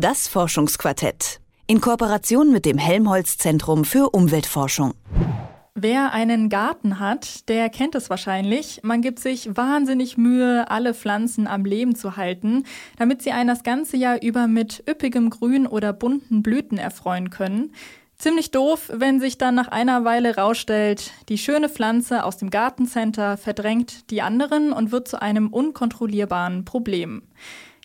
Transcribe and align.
Das 0.00 0.28
Forschungsquartett. 0.28 1.40
In 1.66 1.80
Kooperation 1.80 2.52
mit 2.52 2.66
dem 2.66 2.78
Helmholtz 2.78 3.36
Zentrum 3.36 3.84
für 3.84 4.10
Umweltforschung. 4.10 4.94
Wer 5.74 6.12
einen 6.12 6.50
Garten 6.50 7.00
hat, 7.00 7.48
der 7.48 7.68
kennt 7.68 7.96
es 7.96 8.08
wahrscheinlich. 8.08 8.78
Man 8.84 9.02
gibt 9.02 9.18
sich 9.18 9.56
wahnsinnig 9.56 10.16
Mühe, 10.16 10.70
alle 10.70 10.94
Pflanzen 10.94 11.48
am 11.48 11.64
Leben 11.64 11.96
zu 11.96 12.16
halten, 12.16 12.62
damit 12.96 13.22
sie 13.22 13.32
einen 13.32 13.48
das 13.48 13.64
ganze 13.64 13.96
Jahr 13.96 14.22
über 14.22 14.46
mit 14.46 14.84
üppigem 14.88 15.30
Grün 15.30 15.66
oder 15.66 15.92
bunten 15.92 16.44
Blüten 16.44 16.78
erfreuen 16.78 17.30
können. 17.30 17.72
Ziemlich 18.18 18.52
doof, 18.52 18.92
wenn 18.94 19.18
sich 19.18 19.36
dann 19.36 19.56
nach 19.56 19.66
einer 19.66 20.04
Weile 20.04 20.36
rausstellt, 20.36 21.10
die 21.28 21.38
schöne 21.38 21.68
Pflanze 21.68 22.22
aus 22.22 22.36
dem 22.36 22.50
Gartencenter 22.50 23.36
verdrängt 23.36 24.12
die 24.12 24.22
anderen 24.22 24.72
und 24.72 24.92
wird 24.92 25.08
zu 25.08 25.20
einem 25.20 25.48
unkontrollierbaren 25.48 26.64
Problem. 26.64 27.22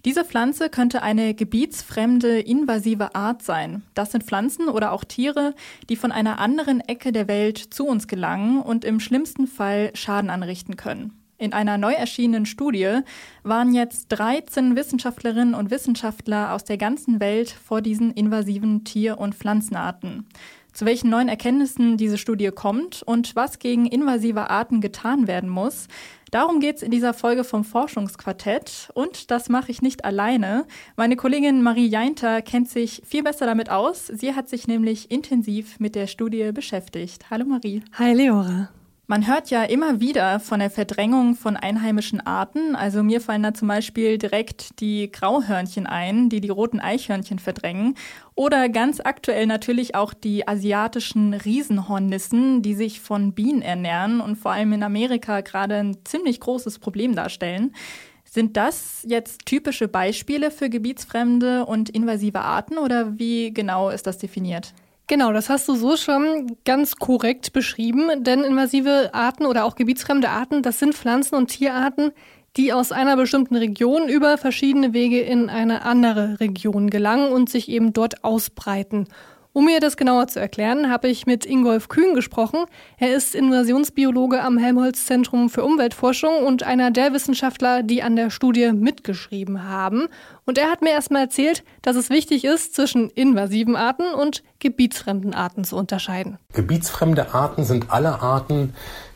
Diese 0.06 0.26
Pflanze 0.26 0.70
könnte 0.70 1.02
eine 1.02 1.34
gebietsfremde, 1.34 2.42
invasive 2.42 3.16
Art 3.16 3.42
sein. 3.42 3.84
Das 3.94 4.12
sind 4.12 4.26
Pflanzen 4.26 4.68
oder 4.68 4.92
auch 4.92 5.06
Tiere, 5.06 5.56
die 5.88 5.96
von 5.96 6.12
einer 6.12 6.40
anderen 6.40 6.82
Ecke 6.82 7.14
der 7.14 7.30
Welt 7.30 7.58
zu 7.58 7.88
uns 7.88 8.10
gelangen 8.10 8.62
und 8.62 8.84
im 8.84 9.00
schlimmsten 9.00 9.48
Fall 9.48 9.92
Schaden 9.94 10.30
anrichten 10.30 10.76
können. 10.76 11.14
In 11.38 11.54
einer 11.54 11.78
neu 11.78 11.94
erschienenen 11.94 12.46
Studie 12.46 13.00
waren 13.44 13.74
jetzt 13.74 14.08
13 14.10 14.76
Wissenschaftlerinnen 14.76 15.54
und 15.56 15.72
Wissenschaftler 15.72 16.54
aus 16.54 16.66
der 16.66 16.78
ganzen 16.78 17.22
Welt 17.22 17.50
vor 17.50 17.82
diesen 17.82 18.12
invasiven 18.12 18.84
Tier- 18.84 19.18
und 19.18 19.36
Pflanzenarten. 19.36 20.28
Zu 20.74 20.88
welchen 20.88 21.12
neuen 21.12 21.30
Erkenntnissen 21.30 21.98
diese 21.98 22.18
Studie 22.18 22.50
kommt 22.50 23.04
und 23.04 23.36
was 23.36 23.60
gegen 23.60 23.86
invasive 23.86 24.50
Arten 24.50 24.82
getan 24.82 25.28
werden 25.28 25.48
muss, 25.48 25.88
darum 26.32 26.60
geht 26.60 26.78
es 26.78 26.82
in 26.82 26.90
dieser 26.90 27.14
Folge 27.14 27.44
vom 27.44 27.64
Forschungsquartett. 27.64 28.90
Und 28.96 29.30
das 29.30 29.50
mache 29.50 29.70
ich 29.70 29.84
nicht 29.84 30.04
alleine. 30.04 30.66
Meine 30.96 31.16
Kollegin 31.16 31.62
Marie 31.62 31.88
Jeinter 31.88 32.42
kennt 32.42 32.72
sich 32.72 33.04
viel 33.06 33.22
besser 33.22 33.46
damit 33.46 33.70
aus. 33.70 34.08
Sie 34.08 34.34
hat 34.34 34.50
sich 34.50 34.68
nämlich 34.68 35.12
intensiv 35.12 35.80
mit 35.80 35.94
der 35.94 36.08
Studie 36.08 36.52
beschäftigt. 36.52 37.30
Hallo 37.30 37.46
Marie. 37.46 37.84
Hi 37.94 38.14
Leora. 38.14 38.70
Man 39.06 39.28
hört 39.28 39.50
ja 39.50 39.64
immer 39.64 40.00
wieder 40.00 40.40
von 40.40 40.62
der 40.62 40.70
Verdrängung 40.70 41.36
von 41.36 41.58
einheimischen 41.58 42.26
Arten. 42.26 42.74
Also 42.74 43.04
mir 43.04 43.20
fallen 43.20 43.44
da 43.44 43.54
zum 43.54 43.68
Beispiel 43.68 44.18
direkt 44.18 44.80
die 44.80 45.12
Grauhörnchen 45.12 45.86
ein, 45.86 46.30
die 46.30 46.40
die 46.40 46.50
roten 46.50 46.80
Eichhörnchen 46.80 47.38
verdrängen. 47.38 47.96
Oder 48.34 48.70
ganz 48.70 49.02
aktuell 49.02 49.46
natürlich 49.46 49.94
auch 49.94 50.14
die 50.14 50.48
asiatischen 50.48 51.34
Riesenhornissen, 51.34 52.62
die 52.62 52.76
sich 52.76 53.02
von 53.02 53.34
Bienen 53.34 53.62
ernähren 53.62 54.22
und 54.22 54.38
vor 54.38 54.54
allem 54.54 54.72
in 54.72 54.84
Amerika 54.84 55.42
gerade 55.42 55.76
ein 55.76 55.98
ziemlich 56.06 56.40
großes 56.40 56.80
Problem 56.80 57.14
darstellen. 57.14 57.76
Sind 58.24 58.56
das 58.56 59.04
jetzt 59.06 59.46
typische 59.46 59.90
Beispiele 59.90 60.50
für 60.50 60.70
gebietsfremde 60.70 61.66
und 61.66 61.90
invasive 61.90 62.40
Arten 62.40 62.78
oder 62.78 63.20
wie 63.20 63.54
genau 63.54 63.90
ist 63.90 64.08
das 64.08 64.18
definiert? 64.18 64.74
Genau, 65.14 65.32
das 65.32 65.48
hast 65.48 65.68
du 65.68 65.76
so 65.76 65.96
schon 65.96 66.58
ganz 66.66 66.96
korrekt 66.96 67.54
beschrieben, 67.54 68.24
denn 68.24 68.44
invasive 68.44 69.12
Arten 69.14 69.46
oder 69.46 69.64
auch 69.64 69.76
gebietsfremde 69.76 70.28
Arten, 70.28 70.64
das 70.64 70.80
sind 70.80 70.96
Pflanzen- 70.96 71.36
und 71.36 71.50
Tierarten, 71.50 72.14
die 72.58 72.74
aus 72.74 72.92
einer 72.92 73.16
bestimmten 73.16 73.56
Region 73.56 74.10
über 74.10 74.40
verschiedene 74.40 74.92
Wege 74.92 75.22
in 75.22 75.52
eine 75.52 75.84
andere 75.86 76.40
Region 76.40 76.90
gelangen 76.90 77.32
und 77.32 77.48
sich 77.48 77.70
eben 77.70 77.94
dort 77.94 78.24
ausbreiten. 78.24 79.08
Um 79.56 79.66
mir 79.66 79.80
das 79.80 79.98
genauer 79.98 80.28
zu 80.30 80.40
erklären, 80.40 80.90
habe 80.90 81.08
ich 81.08 81.28
mit 81.28 81.46
Ingolf 81.46 81.88
Kühn 81.88 82.16
gesprochen. 82.16 82.66
Er 82.98 83.16
ist 83.16 83.36
Invasionsbiologe 83.36 84.42
am 84.42 84.58
Helmholtz 84.58 85.06
Zentrum 85.06 85.48
für 85.48 85.64
Umweltforschung 85.64 86.44
und 86.44 86.64
einer 86.64 86.90
der 86.90 87.14
Wissenschaftler, 87.14 87.84
die 87.84 88.02
an 88.02 88.16
der 88.16 88.32
Studie 88.32 88.72
mitgeschrieben 88.72 89.70
haben. 89.70 90.08
Und 90.46 90.58
er 90.58 90.72
hat 90.72 90.82
mir 90.82 90.90
erstmal 90.90 91.22
erzählt, 91.22 91.64
dass 91.84 91.96
es 91.96 92.10
wichtig 92.10 92.46
ist, 92.46 92.74
zwischen 92.74 93.12
invasiven 93.12 93.76
Arten 93.76 94.12
und 94.16 94.42
gebietsfremden 94.58 95.36
Arten 95.36 95.66
zu 95.66 95.76
unterscheiden. 95.76 96.40
Gebietsfremde 96.54 97.36
Arten 97.36 97.64
sind 97.64 97.92
alle 97.92 98.24
Arten, 98.24 98.74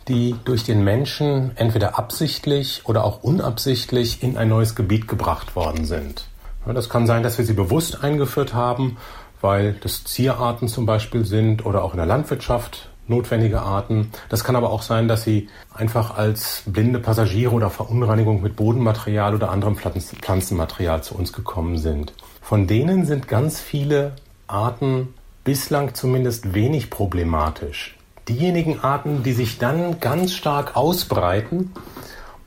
die 0.07 0.35
durch 0.45 0.63
den 0.63 0.84
Menschen 0.84 1.53
entweder 1.56 1.97
absichtlich 1.97 2.84
oder 2.85 3.06
auch 3.06 3.23
unabsichtlich 3.23 4.22
in 4.22 4.38
ein 4.38 4.50
neues 4.50 4.75
Gebiet 4.75 5.07
gebracht 5.07 5.56
worden 5.56 5.85
sind. 5.85 6.25
Das 6.73 6.90
kann 6.90 7.07
sein, 7.07 7.23
dass 7.23 7.38
wir 7.38 7.45
sie 7.45 7.53
bewusst 7.53 8.03
eingeführt 8.03 8.53
haben 8.53 8.97
weil 9.41 9.73
das 9.73 10.03
Zierarten 10.03 10.67
zum 10.67 10.85
Beispiel 10.85 11.25
sind 11.25 11.65
oder 11.65 11.83
auch 11.83 11.93
in 11.93 11.97
der 11.97 12.05
Landwirtschaft 12.05 12.89
notwendige 13.07 13.61
Arten. 13.61 14.11
Das 14.29 14.43
kann 14.43 14.55
aber 14.55 14.69
auch 14.69 14.81
sein, 14.81 15.07
dass 15.07 15.23
sie 15.23 15.49
einfach 15.73 16.17
als 16.17 16.63
blinde 16.65 16.99
Passagiere 16.99 17.51
oder 17.51 17.69
Verunreinigung 17.69 18.41
mit 18.41 18.55
Bodenmaterial 18.55 19.33
oder 19.33 19.49
anderem 19.49 19.77
Pflanzenmaterial 19.77 21.03
zu 21.03 21.15
uns 21.15 21.33
gekommen 21.33 21.77
sind. 21.77 22.13
Von 22.41 22.67
denen 22.67 23.05
sind 23.05 23.27
ganz 23.27 23.59
viele 23.59 24.13
Arten 24.47 25.13
bislang 25.43 25.93
zumindest 25.93 26.53
wenig 26.53 26.89
problematisch. 26.89 27.97
Diejenigen 28.27 28.81
Arten, 28.81 29.23
die 29.23 29.31
sich 29.31 29.57
dann 29.57 30.01
ganz 30.01 30.33
stark 30.33 30.75
ausbreiten 30.75 31.71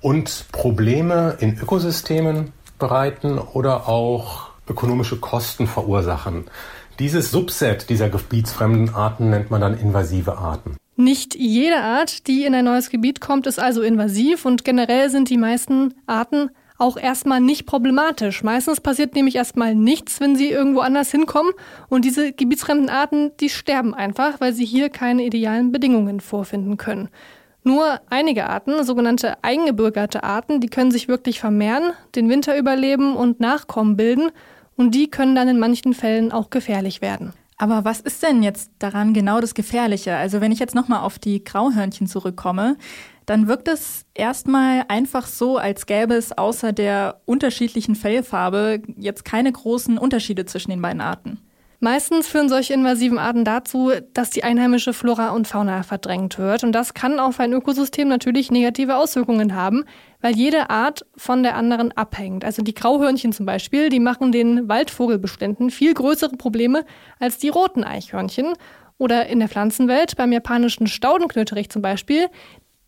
und 0.03 0.47
Probleme 0.53 1.37
in 1.41 1.59
Ökosystemen 1.59 2.53
bereiten 2.79 3.39
oder 3.39 3.89
auch 3.89 4.50
ökonomische 4.71 5.19
Kosten 5.19 5.67
verursachen, 5.67 6.47
dieses 7.01 7.31
Subset 7.31 7.89
dieser 7.89 8.11
gebietsfremden 8.11 8.95
Arten 8.95 9.31
nennt 9.31 9.51
man 9.51 9.63
dann 9.63 9.79
invasive 9.79 10.37
Arten. 10.37 10.77
Nicht 10.97 11.35
jede 11.35 11.79
Art, 11.79 12.27
die 12.27 12.45
in 12.45 12.55
ein 12.55 12.67
neues 12.67 12.91
Gebiet 12.91 13.23
kommt, 13.23 13.47
ist 13.47 13.59
also 13.59 13.81
invasiv 13.81 14.45
und 14.45 14.67
generell 14.67 15.09
sind 15.09 15.31
die 15.31 15.39
meisten 15.39 15.95
Arten 16.07 16.51
auch 16.77 16.99
erstmal 16.99 17.41
nicht 17.41 17.65
problematisch. 17.65 18.43
Meistens 18.43 18.83
passiert 18.83 19.15
nämlich 19.15 19.37
erstmal 19.37 19.75
nichts, 19.75 20.21
wenn 20.21 20.37
sie 20.37 20.51
irgendwo 20.51 20.81
anders 20.81 21.11
hinkommen 21.11 21.53
und 21.89 22.05
diese 22.05 22.33
gebietsfremden 22.33 22.91
Arten, 22.91 23.33
die 23.41 23.49
sterben 23.49 23.95
einfach, 23.95 24.41
weil 24.41 24.53
sie 24.53 24.67
hier 24.67 24.91
keine 24.91 25.25
idealen 25.25 25.73
Bedingungen 25.73 26.21
vorfinden 26.21 26.77
können. 26.77 27.09
Nur 27.63 28.01
einige 28.11 28.49
Arten, 28.49 28.85
sogenannte 28.85 29.43
eingebürgerte 29.43 30.23
Arten, 30.23 30.61
die 30.61 30.69
können 30.69 30.91
sich 30.91 31.09
wirklich 31.09 31.41
vermehren, 31.41 31.93
den 32.15 32.29
Winter 32.29 32.59
überleben 32.59 33.17
und 33.17 33.41
Nachkommen 33.41 33.97
bilden 33.97 34.31
und 34.81 34.95
die 34.95 35.11
können 35.11 35.35
dann 35.35 35.47
in 35.47 35.59
manchen 35.59 35.93
Fällen 35.93 36.33
auch 36.33 36.49
gefährlich 36.49 37.03
werden. 37.03 37.35
Aber 37.59 37.85
was 37.85 38.01
ist 38.01 38.23
denn 38.23 38.43
jetzt 38.43 38.71
daran 38.79 39.13
genau 39.13 39.43
das 39.43 39.53
Gefährliche? 39.53 40.17
Also 40.17 40.41
wenn 40.41 40.53
ich 40.53 40.59
jetzt 40.59 40.75
nochmal 40.75 41.01
auf 41.01 41.19
die 41.19 41.45
Grauhörnchen 41.45 42.07
zurückkomme, 42.07 42.79
dann 43.27 43.47
wirkt 43.47 43.69
es 43.69 44.07
erstmal 44.15 44.87
einfach 44.89 45.27
so, 45.27 45.59
als 45.59 45.85
gäbe 45.85 46.15
es 46.15 46.33
außer 46.33 46.73
der 46.73 47.21
unterschiedlichen 47.27 47.95
Fellfarbe 47.95 48.81
jetzt 48.97 49.27
keine 49.27 49.53
großen 49.53 49.99
Unterschiede 49.99 50.47
zwischen 50.47 50.71
den 50.71 50.81
beiden 50.81 51.03
Arten. 51.03 51.39
Meistens 51.83 52.29
führen 52.29 52.51
solche 52.51 52.75
invasiven 52.75 53.19
Arten 53.19 53.43
dazu, 53.43 53.91
dass 54.13 54.29
die 54.29 54.45
einheimische 54.45 54.93
Flora 54.93 55.31
und 55.31 55.49
Fauna 55.49 55.83
verdrängt 55.83 56.39
wird. 56.39 56.63
Und 56.63 56.73
das 56.73 56.93
kann 56.93 57.19
auf 57.19 57.41
ein 57.41 57.55
Ökosystem 57.55 58.07
natürlich 58.07 58.51
negative 58.51 58.97
Auswirkungen 58.97 59.55
haben, 59.55 59.85
weil 60.21 60.37
jede 60.37 60.69
Art 60.69 61.07
von 61.17 61.43
der 61.43 61.57
anderen 61.57 61.93
abhängt. 61.93 62.45
Also 62.45 62.61
die 62.61 62.75
Grauhörnchen 62.75 63.33
zum 63.33 63.47
Beispiel, 63.47 63.89
die 63.89 63.99
machen 63.99 64.31
den 64.31 64.69
Waldvogelbeständen 64.69 65.71
viel 65.71 65.95
größere 65.95 66.37
Probleme 66.37 66.85
als 67.19 67.39
die 67.39 67.49
roten 67.49 67.83
Eichhörnchen. 67.83 68.53
Oder 68.99 69.29
in 69.29 69.39
der 69.39 69.49
Pflanzenwelt, 69.49 70.17
beim 70.17 70.33
japanischen 70.33 70.87
Staudenknöterich 70.87 71.71
zum 71.71 71.81
Beispiel, 71.81 72.27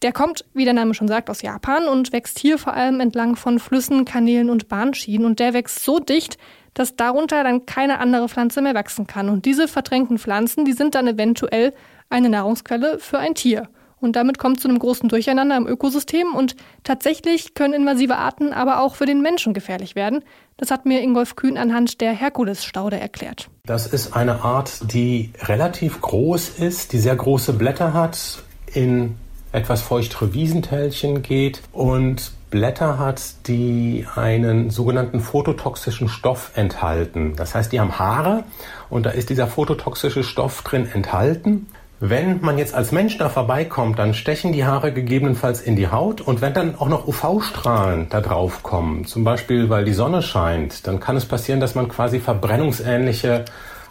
der 0.02 0.12
kommt, 0.12 0.44
wie 0.52 0.64
der 0.64 0.74
Name 0.74 0.92
schon 0.92 1.08
sagt, 1.08 1.30
aus 1.30 1.40
Japan 1.40 1.86
und 1.86 2.12
wächst 2.12 2.38
hier 2.38 2.58
vor 2.58 2.74
allem 2.74 3.00
entlang 3.00 3.36
von 3.36 3.58
Flüssen, 3.58 4.04
Kanälen 4.04 4.50
und 4.50 4.68
Bahnschienen. 4.68 5.24
Und 5.24 5.38
der 5.38 5.54
wächst 5.54 5.82
so 5.82 5.98
dicht, 5.98 6.36
dass 6.74 6.96
darunter 6.96 7.44
dann 7.44 7.66
keine 7.66 7.98
andere 7.98 8.28
Pflanze 8.28 8.62
mehr 8.62 8.74
wachsen 8.74 9.06
kann. 9.06 9.28
Und 9.28 9.44
diese 9.44 9.68
verdrängten 9.68 10.18
Pflanzen, 10.18 10.64
die 10.64 10.72
sind 10.72 10.94
dann 10.94 11.06
eventuell 11.06 11.74
eine 12.08 12.28
Nahrungsquelle 12.28 12.98
für 12.98 13.18
ein 13.18 13.34
Tier. 13.34 13.68
Und 14.02 14.16
damit 14.16 14.38
kommt 14.38 14.60
zu 14.60 14.68
einem 14.68 14.80
großen 14.80 15.08
Durcheinander 15.08 15.56
im 15.56 15.68
Ökosystem. 15.68 16.34
Und 16.34 16.56
tatsächlich 16.82 17.54
können 17.54 17.72
invasive 17.72 18.16
Arten 18.16 18.52
aber 18.52 18.80
auch 18.80 18.96
für 18.96 19.06
den 19.06 19.22
Menschen 19.22 19.54
gefährlich 19.54 19.94
werden. 19.94 20.24
Das 20.56 20.72
hat 20.72 20.86
mir 20.86 21.00
Ingolf 21.02 21.36
Kühn 21.36 21.56
anhand 21.56 22.00
der 22.00 22.12
Herkulesstaude 22.12 22.98
erklärt. 22.98 23.48
Das 23.64 23.86
ist 23.86 24.16
eine 24.16 24.42
Art, 24.42 24.92
die 24.92 25.30
relativ 25.42 26.00
groß 26.00 26.58
ist, 26.58 26.92
die 26.92 26.98
sehr 26.98 27.14
große 27.14 27.52
Blätter 27.52 27.94
hat, 27.94 28.42
in 28.74 29.14
etwas 29.52 29.82
feuchtere 29.82 30.34
Wiesentälchen 30.34 31.22
geht 31.22 31.62
und 31.72 32.32
Blätter 32.52 32.98
hat, 32.98 33.48
die 33.48 34.06
einen 34.14 34.70
sogenannten 34.70 35.20
phototoxischen 35.20 36.08
Stoff 36.08 36.52
enthalten. 36.54 37.34
Das 37.34 37.56
heißt, 37.56 37.72
die 37.72 37.80
haben 37.80 37.98
Haare 37.98 38.44
und 38.90 39.06
da 39.06 39.10
ist 39.10 39.30
dieser 39.30 39.48
phototoxische 39.48 40.22
Stoff 40.22 40.62
drin 40.62 40.86
enthalten. 40.86 41.66
Wenn 41.98 42.40
man 42.42 42.58
jetzt 42.58 42.74
als 42.74 42.92
Mensch 42.92 43.16
da 43.16 43.28
vorbeikommt, 43.28 43.98
dann 43.98 44.12
stechen 44.12 44.52
die 44.52 44.64
Haare 44.64 44.92
gegebenenfalls 44.92 45.62
in 45.62 45.76
die 45.76 45.88
Haut 45.88 46.20
und 46.20 46.40
wenn 46.42 46.52
dann 46.52 46.76
auch 46.76 46.88
noch 46.88 47.08
UV-Strahlen 47.08 48.08
da 48.10 48.20
drauf 48.20 48.62
kommen, 48.62 49.06
zum 49.06 49.24
Beispiel 49.24 49.70
weil 49.70 49.84
die 49.84 49.94
Sonne 49.94 50.20
scheint, 50.20 50.86
dann 50.86 51.00
kann 51.00 51.16
es 51.16 51.24
passieren, 51.24 51.60
dass 51.60 51.74
man 51.74 51.88
quasi 51.88 52.20
verbrennungsähnliche 52.20 53.46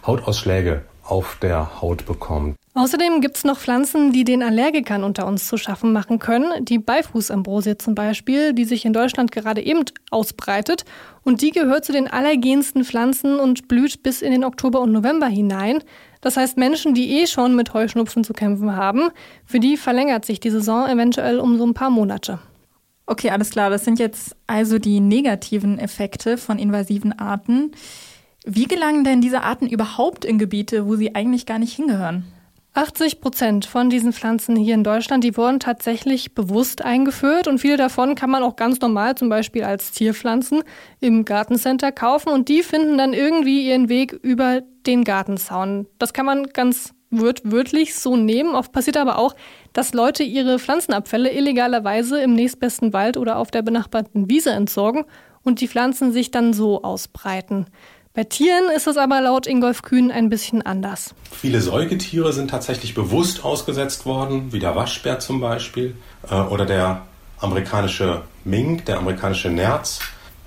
Hautausschläge 0.06 0.82
auf 1.12 1.36
der 1.42 1.82
Haut 1.82 2.06
bekommt. 2.06 2.56
Außerdem 2.72 3.20
gibt 3.20 3.36
es 3.36 3.44
noch 3.44 3.58
Pflanzen, 3.58 4.12
die 4.12 4.24
den 4.24 4.42
Allergikern 4.42 5.04
unter 5.04 5.26
uns 5.26 5.46
zu 5.46 5.58
schaffen 5.58 5.92
machen 5.92 6.18
können. 6.18 6.64
Die 6.64 6.78
Beifußambrosie 6.78 7.76
zum 7.76 7.94
Beispiel, 7.94 8.54
die 8.54 8.64
sich 8.64 8.86
in 8.86 8.94
Deutschland 8.94 9.30
gerade 9.30 9.60
eben 9.60 9.84
ausbreitet. 10.10 10.86
Und 11.22 11.42
die 11.42 11.50
gehört 11.50 11.84
zu 11.84 11.92
den 11.92 12.08
allergensten 12.08 12.82
Pflanzen 12.82 13.38
und 13.38 13.68
blüht 13.68 14.02
bis 14.02 14.22
in 14.22 14.32
den 14.32 14.42
Oktober 14.42 14.80
und 14.80 14.92
November 14.92 15.26
hinein. 15.26 15.80
Das 16.22 16.38
heißt, 16.38 16.56
Menschen, 16.56 16.94
die 16.94 17.20
eh 17.20 17.26
schon 17.26 17.54
mit 17.56 17.74
Heuschnupfen 17.74 18.24
zu 18.24 18.32
kämpfen 18.32 18.74
haben, 18.74 19.10
für 19.44 19.60
die 19.60 19.76
verlängert 19.76 20.24
sich 20.24 20.40
die 20.40 20.50
Saison 20.50 20.88
eventuell 20.88 21.40
um 21.40 21.58
so 21.58 21.66
ein 21.66 21.74
paar 21.74 21.90
Monate. 21.90 22.38
Okay, 23.04 23.28
alles 23.28 23.50
klar. 23.50 23.68
Das 23.68 23.84
sind 23.84 23.98
jetzt 23.98 24.34
also 24.46 24.78
die 24.78 25.00
negativen 25.00 25.78
Effekte 25.78 26.38
von 26.38 26.58
invasiven 26.58 27.18
Arten. 27.18 27.72
Wie 28.44 28.64
gelangen 28.64 29.04
denn 29.04 29.20
diese 29.20 29.42
Arten 29.42 29.68
überhaupt 29.68 30.24
in 30.24 30.38
Gebiete, 30.38 30.86
wo 30.86 30.96
sie 30.96 31.14
eigentlich 31.14 31.46
gar 31.46 31.58
nicht 31.58 31.74
hingehören? 31.74 32.24
80 32.74 33.20
Prozent 33.20 33.66
von 33.66 33.90
diesen 33.90 34.12
Pflanzen 34.12 34.56
hier 34.56 34.74
in 34.74 34.82
Deutschland, 34.82 35.22
die 35.24 35.36
wurden 35.36 35.60
tatsächlich 35.60 36.34
bewusst 36.34 36.82
eingeführt 36.82 37.46
und 37.46 37.58
viele 37.58 37.76
davon 37.76 38.14
kann 38.14 38.30
man 38.30 38.42
auch 38.42 38.56
ganz 38.56 38.80
normal 38.80 39.14
zum 39.14 39.28
Beispiel 39.28 39.62
als 39.62 39.92
Zierpflanzen 39.92 40.62
im 40.98 41.26
Gartencenter 41.26 41.92
kaufen 41.92 42.30
und 42.30 42.48
die 42.48 42.62
finden 42.62 42.96
dann 42.96 43.12
irgendwie 43.12 43.68
ihren 43.68 43.90
Weg 43.90 44.12
über 44.12 44.62
den 44.86 45.04
Gartenzaun. 45.04 45.86
Das 45.98 46.14
kann 46.14 46.24
man 46.24 46.46
ganz 46.46 46.94
wörtlich 47.10 47.94
so 47.94 48.16
nehmen. 48.16 48.54
Oft 48.54 48.72
passiert 48.72 48.96
aber 48.96 49.18
auch, 49.18 49.36
dass 49.74 49.92
Leute 49.92 50.22
ihre 50.22 50.58
Pflanzenabfälle 50.58 51.30
illegalerweise 51.30 52.22
im 52.22 52.32
nächstbesten 52.34 52.94
Wald 52.94 53.18
oder 53.18 53.36
auf 53.36 53.50
der 53.50 53.60
benachbarten 53.60 54.30
Wiese 54.30 54.50
entsorgen 54.50 55.04
und 55.42 55.60
die 55.60 55.68
Pflanzen 55.68 56.10
sich 56.10 56.30
dann 56.30 56.54
so 56.54 56.82
ausbreiten. 56.82 57.66
Bei 58.14 58.24
Tieren 58.24 58.64
ist 58.76 58.86
es 58.86 58.98
aber 58.98 59.22
laut 59.22 59.46
Ingolf 59.46 59.80
Kühn 59.80 60.10
ein 60.10 60.28
bisschen 60.28 60.60
anders. 60.60 61.14
Viele 61.30 61.62
Säugetiere 61.62 62.34
sind 62.34 62.50
tatsächlich 62.50 62.94
bewusst 62.94 63.42
ausgesetzt 63.42 64.04
worden, 64.04 64.52
wie 64.52 64.58
der 64.58 64.76
Waschbär 64.76 65.18
zum 65.18 65.40
Beispiel 65.40 65.94
äh, 66.30 66.34
oder 66.34 66.66
der 66.66 67.06
amerikanische 67.38 68.20
Mink, 68.44 68.84
der 68.84 68.98
amerikanische 68.98 69.48
Nerz. 69.48 70.00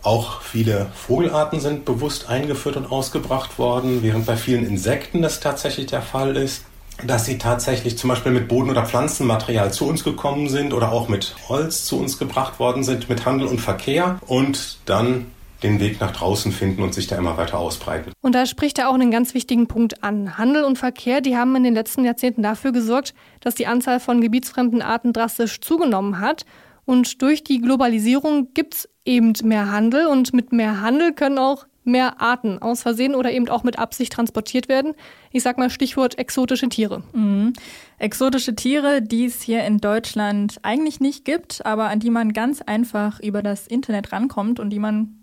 Auch 0.03 0.43
viele 0.43 0.91
Vogelarten 0.93 1.59
sind 1.59 1.85
bewusst 1.85 2.29
eingeführt 2.29 2.77
und 2.77 2.91
ausgebracht 2.91 3.57
worden, 3.57 4.03
während 4.03 4.27
bei 4.27 4.37
vielen 4.37 4.67
Insekten 4.67 5.23
das 5.23 5.39
tatsächlich 5.39 5.87
der 5.87 6.03
Fall 6.03 6.37
ist, 6.37 6.65
dass 7.03 7.25
sie 7.25 7.39
tatsächlich 7.39 7.97
zum 7.97 8.11
Beispiel 8.11 8.31
mit 8.31 8.47
Boden- 8.47 8.69
oder 8.69 8.85
Pflanzenmaterial 8.85 9.73
zu 9.73 9.87
uns 9.87 10.03
gekommen 10.03 10.49
sind 10.49 10.71
oder 10.71 10.91
auch 10.91 11.07
mit 11.07 11.35
Holz 11.49 11.85
zu 11.85 11.99
uns 11.99 12.19
gebracht 12.19 12.59
worden 12.59 12.83
sind, 12.83 13.09
mit 13.09 13.25
Handel 13.25 13.47
und 13.47 13.59
Verkehr 13.59 14.19
und 14.27 14.77
dann 14.85 15.31
den 15.63 15.79
Weg 15.79 15.99
nach 15.99 16.11
draußen 16.11 16.51
finden 16.51 16.83
und 16.83 16.93
sich 16.93 17.07
da 17.07 17.17
immer 17.17 17.37
weiter 17.37 17.57
ausbreiten. 17.57 18.11
Und 18.21 18.35
da 18.35 18.45
spricht 18.45 18.77
er 18.77 18.89
auch 18.89 18.93
einen 18.93 19.11
ganz 19.11 19.33
wichtigen 19.33 19.67
Punkt 19.67 20.03
an. 20.03 20.37
Handel 20.37 20.63
und 20.63 20.77
Verkehr, 20.77 21.21
die 21.21 21.37
haben 21.37 21.55
in 21.55 21.63
den 21.63 21.73
letzten 21.73 22.03
Jahrzehnten 22.05 22.43
dafür 22.43 22.71
gesorgt, 22.71 23.13
dass 23.39 23.55
die 23.55 23.67
Anzahl 23.67 23.99
von 23.99 24.21
gebietsfremden 24.21 24.81
Arten 24.81 25.13
drastisch 25.13 25.61
zugenommen 25.61 26.19
hat. 26.19 26.45
Und 26.85 27.21
durch 27.21 27.43
die 27.43 27.61
Globalisierung 27.61 28.53
gibt 28.53 28.75
es 28.75 28.89
eben 29.05 29.33
mehr 29.43 29.71
Handel 29.71 30.07
und 30.07 30.33
mit 30.33 30.51
mehr 30.51 30.81
Handel 30.81 31.13
können 31.13 31.39
auch 31.39 31.65
mehr 31.85 32.19
Arten 32.19 32.59
aus 32.59 32.81
Versehen 32.81 33.15
oder 33.15 33.31
eben 33.31 33.47
auch 33.47 33.63
mit 33.63 33.79
Absicht 33.79 34.11
transportiert 34.11 34.67
werden. 34.67 34.93
Ich 35.31 35.43
sag 35.43 35.57
mal 35.57 35.69
Stichwort 35.69 36.17
exotische 36.17 36.67
Tiere. 36.67 37.03
Mhm. 37.13 37.53
Exotische 37.99 38.55
Tiere, 38.55 39.01
die 39.01 39.25
es 39.25 39.41
hier 39.41 39.63
in 39.63 39.77
Deutschland 39.77 40.57
eigentlich 40.63 40.99
nicht 40.99 41.25
gibt, 41.25 41.65
aber 41.65 41.89
an 41.89 41.99
die 41.99 42.09
man 42.09 42.33
ganz 42.33 42.61
einfach 42.61 43.19
über 43.19 43.41
das 43.41 43.67
Internet 43.67 44.11
rankommt 44.11 44.59
und 44.59 44.71
die 44.71 44.79
man 44.79 45.21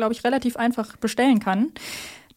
glaube 0.00 0.14
ich, 0.14 0.24
relativ 0.24 0.56
einfach 0.56 0.96
bestellen 0.96 1.38
kann. 1.40 1.72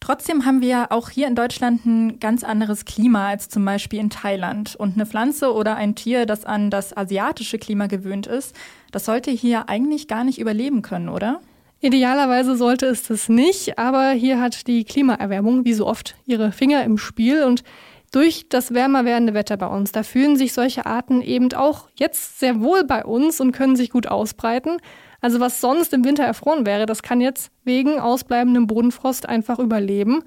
Trotzdem 0.02 0.46
haben 0.46 0.60
wir 0.60 0.92
auch 0.92 1.10
hier 1.10 1.28
in 1.28 1.36
Deutschland 1.36 1.86
ein 1.86 2.20
ganz 2.20 2.44
anderes 2.44 2.84
Klima 2.84 3.30
als 3.30 3.48
zum 3.48 3.64
Beispiel 3.64 4.00
in 4.00 4.10
Thailand. 4.10 4.76
Und 4.76 4.96
eine 4.96 5.06
Pflanze 5.06 5.54
oder 5.54 5.78
ein 5.78 5.96
Tier, 5.96 6.26
das 6.26 6.44
an 6.44 6.70
das 6.70 6.96
asiatische 6.96 7.58
Klima 7.58 7.88
gewöhnt 7.88 8.28
ist, 8.28 8.54
das 8.92 9.06
sollte 9.06 9.32
hier 9.32 9.70
eigentlich 9.70 10.10
gar 10.10 10.26
nicht 10.26 10.40
überleben 10.40 10.82
können, 10.82 11.08
oder? 11.08 11.40
Idealerweise 11.80 12.58
sollte 12.58 12.86
es 12.88 13.04
das 13.04 13.30
nicht, 13.30 13.80
aber 13.80 14.12
hier 14.12 14.42
hat 14.42 14.68
die 14.68 14.84
Klimaerwärmung 14.84 15.64
wie 15.64 15.74
so 15.74 15.88
oft 15.88 16.16
ihre 16.26 16.52
Finger 16.52 16.84
im 16.84 16.98
Spiel 16.98 17.44
und 17.44 17.64
durch 18.12 18.48
das 18.48 18.74
wärmer 18.74 19.06
werdende 19.06 19.34
Wetter 19.34 19.56
bei 19.58 19.68
uns, 19.68 19.92
da 19.92 20.04
fühlen 20.04 20.36
sich 20.36 20.54
solche 20.54 20.86
Arten 20.86 21.22
eben 21.22 21.52
auch 21.54 21.88
jetzt 21.96 22.40
sehr 22.40 22.62
wohl 22.62 22.84
bei 22.84 23.04
uns 23.06 23.40
und 23.42 23.54
können 23.54 23.76
sich 23.76 23.90
gut 23.90 24.08
ausbreiten. 24.08 24.80
Also 25.24 25.40
was 25.40 25.62
sonst 25.62 25.94
im 25.94 26.04
Winter 26.04 26.26
erfroren 26.26 26.66
wäre, 26.66 26.86
das 26.86 27.02
kann 27.02 27.22
jetzt 27.22 27.50
wegen 27.64 27.98
ausbleibendem 27.98 28.68
Bodenfrost 28.68 29.26
einfach 29.26 29.58
überleben. 29.58 30.22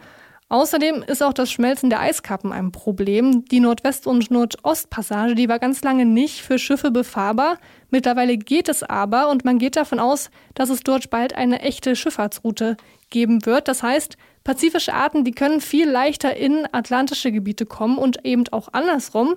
Außerdem 0.48 1.04
ist 1.06 1.22
auch 1.22 1.34
das 1.34 1.50
Schmelzen 1.50 1.90
der 1.90 2.00
Eiskappen 2.00 2.50
ein 2.50 2.72
Problem. 2.72 3.44
Die 3.44 3.60
Nordwest- 3.60 4.06
und 4.06 4.31
Nordostpassage, 4.31 5.34
die 5.34 5.50
war 5.50 5.58
ganz 5.58 5.82
lange 5.82 6.06
nicht 6.06 6.40
für 6.40 6.58
Schiffe 6.58 6.90
befahrbar. 6.90 7.58
Mittlerweile 7.90 8.38
geht 8.38 8.70
es 8.70 8.82
aber 8.82 9.28
und 9.28 9.44
man 9.44 9.58
geht 9.58 9.76
davon 9.76 10.00
aus, 10.00 10.31
dass 10.54 10.70
es 10.70 10.81
dort 10.81 11.10
bald 11.10 11.34
eine 11.34 11.60
echte 11.60 11.94
Schifffahrtsroute 11.94 12.78
geben 13.10 13.44
wird. 13.44 13.69
Das 13.69 13.82
heißt, 13.82 14.16
pazifische 14.44 14.94
Arten, 14.94 15.25
die 15.25 15.32
können 15.32 15.60
viel 15.60 15.90
leichter 15.90 16.34
in 16.38 16.66
atlantische 16.72 17.32
Gebiete 17.32 17.66
kommen 17.66 17.98
und 17.98 18.25
eben 18.25 18.44
auch 18.50 18.69
andersrum. 18.72 19.34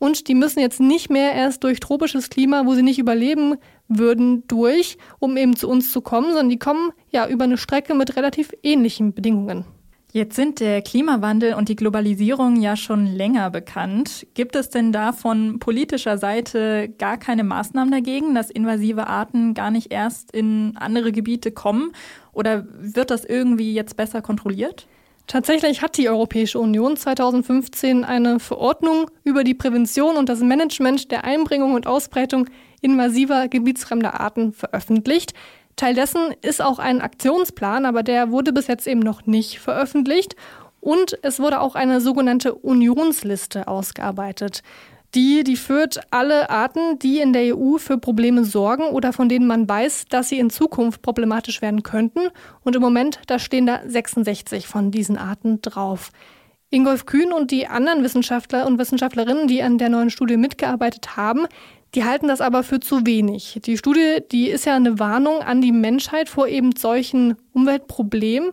Und 0.00 0.28
die 0.28 0.34
müssen 0.34 0.60
jetzt 0.60 0.80
nicht 0.80 1.10
mehr 1.10 1.34
erst 1.34 1.62
durch 1.62 1.78
tropisches 1.78 2.30
Klima, 2.30 2.64
wo 2.64 2.74
sie 2.74 2.82
nicht 2.82 2.98
überleben 2.98 3.56
würden, 3.86 4.48
durch, 4.48 4.96
um 5.18 5.36
eben 5.36 5.54
zu 5.54 5.68
uns 5.68 5.92
zu 5.92 6.00
kommen, 6.00 6.28
sondern 6.28 6.48
die 6.48 6.58
kommen 6.58 6.90
ja 7.10 7.28
über 7.28 7.44
eine 7.44 7.58
Strecke 7.58 7.94
mit 7.94 8.16
relativ 8.16 8.50
ähnlichen 8.62 9.12
Bedingungen. 9.12 9.66
Jetzt 10.12 10.36
sind 10.36 10.58
der 10.58 10.80
Klimawandel 10.80 11.52
und 11.52 11.68
die 11.68 11.76
Globalisierung 11.76 12.56
ja 12.56 12.76
schon 12.76 13.06
länger 13.06 13.50
bekannt. 13.50 14.26
Gibt 14.32 14.56
es 14.56 14.70
denn 14.70 14.90
da 14.90 15.12
von 15.12 15.58
politischer 15.58 16.16
Seite 16.16 16.88
gar 16.98 17.18
keine 17.18 17.44
Maßnahmen 17.44 17.92
dagegen, 17.92 18.34
dass 18.34 18.50
invasive 18.50 19.06
Arten 19.06 19.52
gar 19.52 19.70
nicht 19.70 19.92
erst 19.92 20.32
in 20.32 20.76
andere 20.76 21.12
Gebiete 21.12 21.52
kommen? 21.52 21.92
Oder 22.32 22.66
wird 22.80 23.10
das 23.10 23.26
irgendwie 23.26 23.74
jetzt 23.74 23.98
besser 23.98 24.22
kontrolliert? 24.22 24.88
Tatsächlich 25.30 25.80
hat 25.80 25.96
die 25.96 26.08
Europäische 26.08 26.58
Union 26.58 26.96
2015 26.96 28.04
eine 28.04 28.40
Verordnung 28.40 29.08
über 29.22 29.44
die 29.44 29.54
Prävention 29.54 30.16
und 30.16 30.28
das 30.28 30.40
Management 30.40 31.12
der 31.12 31.22
Einbringung 31.22 31.74
und 31.74 31.86
Ausbreitung 31.86 32.50
invasiver 32.80 33.46
gebietsfremder 33.46 34.18
Arten 34.18 34.52
veröffentlicht. 34.52 35.32
Teil 35.76 35.94
dessen 35.94 36.34
ist 36.42 36.60
auch 36.60 36.80
ein 36.80 37.00
Aktionsplan, 37.00 37.86
aber 37.86 38.02
der 38.02 38.32
wurde 38.32 38.52
bis 38.52 38.66
jetzt 38.66 38.88
eben 38.88 38.98
noch 38.98 39.24
nicht 39.24 39.60
veröffentlicht. 39.60 40.34
Und 40.80 41.16
es 41.22 41.38
wurde 41.38 41.60
auch 41.60 41.76
eine 41.76 42.00
sogenannte 42.00 42.52
Unionsliste 42.52 43.68
ausgearbeitet. 43.68 44.64
Die, 45.14 45.42
die 45.42 45.56
führt 45.56 46.00
alle 46.10 46.50
Arten, 46.50 46.98
die 47.00 47.18
in 47.18 47.32
der 47.32 47.56
EU 47.56 47.78
für 47.78 47.98
Probleme 47.98 48.44
sorgen 48.44 48.84
oder 48.84 49.12
von 49.12 49.28
denen 49.28 49.48
man 49.48 49.68
weiß, 49.68 50.04
dass 50.08 50.28
sie 50.28 50.38
in 50.38 50.50
Zukunft 50.50 51.02
problematisch 51.02 51.62
werden 51.62 51.82
könnten. 51.82 52.28
Und 52.62 52.76
im 52.76 52.82
Moment, 52.82 53.20
da 53.26 53.40
stehen 53.40 53.66
da 53.66 53.80
66 53.84 54.68
von 54.68 54.92
diesen 54.92 55.18
Arten 55.18 55.60
drauf. 55.62 56.10
Ingolf 56.70 57.06
Kühn 57.06 57.32
und 57.32 57.50
die 57.50 57.66
anderen 57.66 58.04
Wissenschaftler 58.04 58.66
und 58.66 58.78
Wissenschaftlerinnen, 58.78 59.48
die 59.48 59.62
an 59.62 59.78
der 59.78 59.88
neuen 59.88 60.10
Studie 60.10 60.36
mitgearbeitet 60.36 61.16
haben, 61.16 61.46
die 61.96 62.04
halten 62.04 62.28
das 62.28 62.40
aber 62.40 62.62
für 62.62 62.78
zu 62.78 63.04
wenig. 63.04 63.60
Die 63.64 63.76
Studie, 63.76 64.18
die 64.30 64.48
ist 64.48 64.64
ja 64.66 64.76
eine 64.76 65.00
Warnung 65.00 65.40
an 65.40 65.60
die 65.60 65.72
Menschheit 65.72 66.28
vor 66.28 66.46
eben 66.46 66.76
solchen 66.76 67.34
Umweltproblemen. 67.52 68.52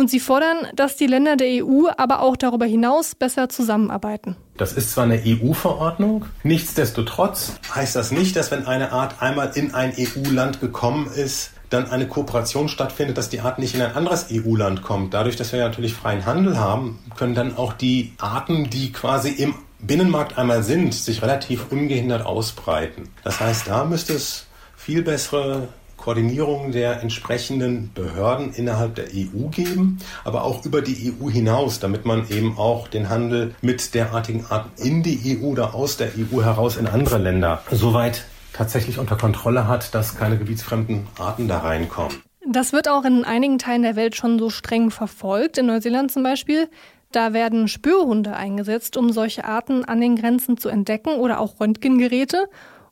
Und 0.00 0.08
sie 0.08 0.18
fordern, 0.18 0.66
dass 0.74 0.96
die 0.96 1.06
Länder 1.06 1.36
der 1.36 1.62
EU 1.62 1.88
aber 1.94 2.22
auch 2.22 2.34
darüber 2.34 2.64
hinaus 2.64 3.14
besser 3.14 3.50
zusammenarbeiten. 3.50 4.34
Das 4.56 4.72
ist 4.72 4.92
zwar 4.92 5.04
eine 5.04 5.20
EU-Verordnung, 5.26 6.24
nichtsdestotrotz 6.42 7.52
heißt 7.74 7.96
das 7.96 8.10
nicht, 8.10 8.34
dass 8.34 8.50
wenn 8.50 8.66
eine 8.66 8.92
Art 8.92 9.20
einmal 9.20 9.52
in 9.56 9.74
ein 9.74 9.92
EU-Land 9.98 10.62
gekommen 10.62 11.06
ist, 11.14 11.50
dann 11.68 11.90
eine 11.90 12.08
Kooperation 12.08 12.70
stattfindet, 12.70 13.18
dass 13.18 13.28
die 13.28 13.40
Art 13.40 13.58
nicht 13.58 13.74
in 13.74 13.82
ein 13.82 13.94
anderes 13.94 14.28
EU-Land 14.32 14.80
kommt. 14.80 15.12
Dadurch, 15.12 15.36
dass 15.36 15.52
wir 15.52 15.60
natürlich 15.60 15.92
freien 15.92 16.24
Handel 16.24 16.58
haben, 16.58 16.98
können 17.18 17.34
dann 17.34 17.58
auch 17.58 17.74
die 17.74 18.14
Arten, 18.16 18.70
die 18.70 18.92
quasi 18.92 19.28
im 19.28 19.54
Binnenmarkt 19.80 20.38
einmal 20.38 20.62
sind, 20.62 20.94
sich 20.94 21.20
relativ 21.20 21.70
ungehindert 21.70 22.24
ausbreiten. 22.24 23.10
Das 23.22 23.38
heißt, 23.38 23.68
da 23.68 23.84
müsste 23.84 24.14
es 24.14 24.46
viel 24.78 25.02
bessere 25.02 25.68
Koordinierung 26.00 26.72
der 26.72 27.02
entsprechenden 27.02 27.92
Behörden 27.94 28.52
innerhalb 28.54 28.94
der 28.94 29.06
EU 29.14 29.48
geben, 29.50 29.98
aber 30.24 30.44
auch 30.44 30.64
über 30.64 30.80
die 30.80 31.12
EU 31.12 31.28
hinaus, 31.28 31.78
damit 31.78 32.06
man 32.06 32.28
eben 32.30 32.56
auch 32.58 32.88
den 32.88 33.08
Handel 33.10 33.54
mit 33.60 33.94
derartigen 33.94 34.46
Arten 34.48 34.70
in 34.82 35.02
die 35.02 35.38
EU 35.38 35.46
oder 35.46 35.74
aus 35.74 35.98
der 35.98 36.08
EU 36.08 36.42
heraus 36.42 36.76
in 36.76 36.86
andere 36.86 37.18
Länder 37.18 37.62
soweit 37.70 38.24
tatsächlich 38.52 38.98
unter 38.98 39.16
Kontrolle 39.16 39.68
hat, 39.68 39.94
dass 39.94 40.16
keine 40.16 40.38
gebietsfremden 40.38 41.06
Arten 41.18 41.48
da 41.48 41.58
reinkommen. 41.58 42.22
Das 42.46 42.72
wird 42.72 42.88
auch 42.88 43.04
in 43.04 43.24
einigen 43.24 43.58
Teilen 43.58 43.82
der 43.82 43.96
Welt 43.96 44.16
schon 44.16 44.38
so 44.38 44.50
streng 44.50 44.90
verfolgt. 44.90 45.58
In 45.58 45.66
Neuseeland 45.66 46.10
zum 46.10 46.22
Beispiel. 46.22 46.68
Da 47.12 47.32
werden 47.32 47.66
Spürhunde 47.66 48.34
eingesetzt, 48.36 48.96
um 48.96 49.12
solche 49.12 49.44
Arten 49.44 49.84
an 49.84 50.00
den 50.00 50.14
Grenzen 50.14 50.56
zu 50.56 50.68
entdecken 50.68 51.18
oder 51.18 51.40
auch 51.40 51.58
Röntgengeräte. 51.58 52.48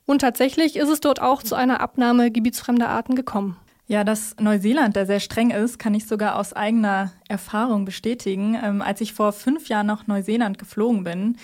Und 0.09 0.21
tatsächlich 0.21 0.75
ist 0.75 0.89
es 0.89 1.01
dort 1.01 1.21
auch 1.21 1.43
zu 1.43 1.53
einer 1.53 1.81
Abnahme 1.81 2.31
gebietsfremder 2.31 2.89
Arten 2.89 3.13
gekommen. 3.13 3.57
Ja, 3.85 4.03
dass 4.03 4.35
Neuseeland 4.39 4.95
da 4.95 5.05
sehr 5.05 5.19
streng 5.19 5.51
ist, 5.51 5.77
kann 5.77 5.93
ich 5.93 6.07
sogar 6.07 6.35
aus 6.35 6.51
eigener 6.53 7.11
Erfahrung 7.27 7.85
bestätigen. 7.85 8.57
Ähm, 8.59 8.81
als 8.81 9.01
ich 9.01 9.13
vor 9.13 9.33
fünf 9.33 9.69
Jahren 9.69 9.85
nach 9.85 10.07
Neuseeland 10.07 10.57
geflogen 10.57 11.03
bin, 11.03 11.37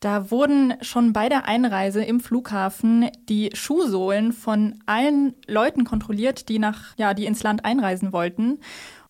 da 0.00 0.32
wurden 0.32 0.74
schon 0.80 1.12
bei 1.12 1.28
der 1.28 1.46
Einreise 1.46 2.02
im 2.02 2.18
Flughafen 2.18 3.08
die 3.28 3.50
Schuhsohlen 3.54 4.32
von 4.32 4.80
allen 4.84 5.34
Leuten 5.46 5.84
kontrolliert, 5.84 6.48
die 6.48 6.58
nach, 6.58 6.96
ja, 6.96 7.14
die 7.14 7.26
ins 7.26 7.44
Land 7.44 7.64
einreisen 7.64 8.12
wollten. 8.12 8.58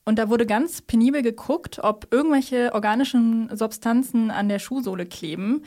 Und 0.04 0.18
da 0.18 0.28
wurde 0.28 0.47
ganz 0.47 0.82
penibel 0.82 1.23
geguckt, 1.23 1.78
ob 1.80 2.09
irgendwelche 2.11 2.75
organischen 2.75 3.56
Substanzen 3.56 4.32
an 4.32 4.49
der 4.49 4.59
Schuhsohle 4.59 5.06
kleben. 5.06 5.62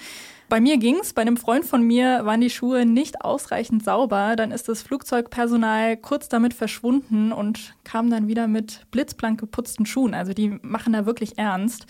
Bei 0.50 0.60
mir 0.60 0.78
ging's, 0.78 1.14
bei 1.14 1.22
einem 1.22 1.38
Freund 1.38 1.64
von 1.64 1.82
mir 1.82 2.26
waren 2.26 2.42
die 2.42 2.50
Schuhe 2.50 2.86
nicht 2.86 3.22
ausreichend 3.22 3.84
sauber. 3.84 4.36
Dann 4.36 4.52
ist 4.52 4.68
das 4.68 4.84
Flugzeugpersonal 4.84 5.96
kurz 5.98 6.28
damit 6.28 6.54
verschwunden 6.54 7.32
und 7.32 7.76
kam 7.86 8.10
dann 8.10 8.28
wieder 8.28 8.48
mit 8.48 8.82
blitzblank 8.92 9.40
geputzten 9.40 9.86
Schuhen. 9.86 10.14
Also 10.14 10.34
die 10.34 10.60
machen 10.62 10.94
da 10.94 11.06
wirklich 11.06 11.38
ernst 11.38 11.86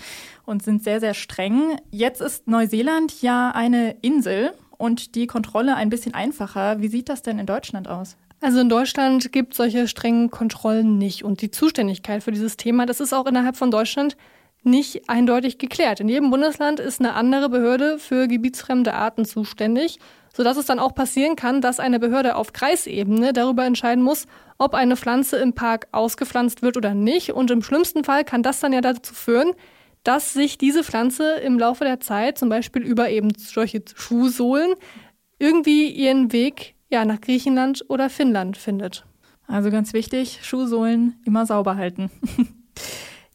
und 0.45 0.61
sind 0.61 0.83
sehr, 0.83 0.99
sehr 0.99 1.15
streng. 1.15 1.77
Jetzt 1.89 2.21
ist 2.21 2.47
Neuseeland 2.47 3.21
ja 3.23 3.51
eine 3.51 3.97
Insel 4.01 4.53
und 4.77 5.15
die 5.15 5.25
Kontrolle 5.25 5.75
ein 5.75 5.89
bisschen 5.89 6.13
einfacher. 6.13 6.79
Wie 6.79 6.89
sieht 6.89 7.09
das 7.09 7.23
denn 7.23 7.39
in 7.39 7.47
Deutschland 7.47 7.87
aus? 7.87 8.17
Also 8.45 8.59
in 8.59 8.69
Deutschland 8.69 9.31
gibt 9.31 9.53
es 9.53 9.57
solche 9.57 9.87
strengen 9.87 10.29
Kontrollen 10.29 10.99
nicht. 10.99 11.23
Und 11.23 11.41
die 11.41 11.49
Zuständigkeit 11.49 12.21
für 12.21 12.31
dieses 12.31 12.57
Thema, 12.57 12.85
das 12.85 12.99
ist 12.99 13.11
auch 13.11 13.25
innerhalb 13.25 13.57
von 13.57 13.71
Deutschland 13.71 14.15
nicht 14.61 15.09
eindeutig 15.09 15.57
geklärt. 15.57 15.99
In 15.99 16.09
jedem 16.09 16.29
Bundesland 16.29 16.79
ist 16.79 16.99
eine 16.99 17.15
andere 17.15 17.49
Behörde 17.49 17.97
für 17.97 18.27
gebietsfremde 18.27 18.93
Arten 18.93 19.25
zuständig, 19.25 19.97
sodass 20.31 20.57
es 20.57 20.67
dann 20.67 20.77
auch 20.77 20.93
passieren 20.93 21.35
kann, 21.35 21.59
dass 21.59 21.79
eine 21.79 21.97
Behörde 21.97 22.35
auf 22.35 22.53
Kreisebene 22.53 23.33
darüber 23.33 23.65
entscheiden 23.65 24.03
muss, 24.03 24.27
ob 24.59 24.75
eine 24.75 24.95
Pflanze 24.95 25.37
im 25.37 25.53
Park 25.53 25.87
ausgepflanzt 25.91 26.61
wird 26.61 26.77
oder 26.77 26.93
nicht. 26.93 27.31
Und 27.33 27.49
im 27.49 27.63
schlimmsten 27.63 28.03
Fall 28.03 28.23
kann 28.23 28.43
das 28.43 28.59
dann 28.59 28.73
ja 28.73 28.81
dazu 28.81 29.15
führen, 29.15 29.53
dass 30.03 30.33
sich 30.33 30.59
diese 30.59 30.83
Pflanze 30.83 31.37
im 31.37 31.57
Laufe 31.57 31.83
der 31.83 31.99
Zeit, 31.99 32.37
zum 32.37 32.49
Beispiel 32.49 32.83
über 32.83 33.09
eben 33.09 33.29
solche 33.39 33.81
Schuhsohlen, 33.95 34.75
irgendwie 35.39 35.89
ihren 35.89 36.31
Weg 36.31 36.74
ja, 36.89 37.05
nach 37.05 37.21
Griechenland 37.21 37.85
oder 37.89 38.09
Finnland 38.09 38.57
findet. 38.57 39.05
Also 39.47 39.69
ganz 39.71 39.93
wichtig, 39.93 40.39
Schuhsohlen 40.43 41.15
immer 41.25 41.45
sauber 41.45 41.75
halten. 41.75 42.09